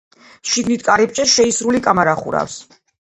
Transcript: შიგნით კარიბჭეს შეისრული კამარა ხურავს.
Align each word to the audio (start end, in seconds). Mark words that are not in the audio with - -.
შიგნით 0.53 0.85
კარიბჭეს 0.87 1.35
შეისრული 1.41 1.83
კამარა 1.89 2.17
ხურავს. 2.23 2.57